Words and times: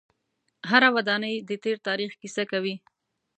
هره 0.69 0.89
ودانۍ 0.95 1.35
د 1.47 1.51
تیر 1.63 1.77
تاریخ 1.87 2.11
کیسه 2.21 2.43
کوي. 2.51 2.75